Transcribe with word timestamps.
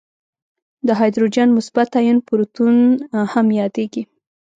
د 0.87 0.89
هایدروجن 0.99 1.49
مثبت 1.57 1.89
آیون 1.99 2.17
پروتون 2.27 2.75
هم 3.33 3.47
یادیږي. 3.59 4.03